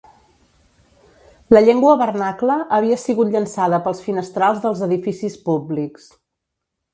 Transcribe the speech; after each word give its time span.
La 1.55 1.61
llengua 1.65 1.91
vernacla 1.99 2.55
havia 2.77 2.97
sigut 3.03 3.29
llançada 3.35 3.81
pels 3.89 4.01
finestrals 4.07 4.65
dels 4.65 4.83
edificis 4.89 5.39
públics. 5.51 6.11